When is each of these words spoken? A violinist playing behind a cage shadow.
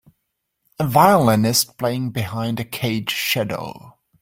A 0.79 0.87
violinist 0.87 1.77
playing 1.77 2.09
behind 2.09 2.59
a 2.59 2.65
cage 2.65 3.11
shadow. 3.11 3.99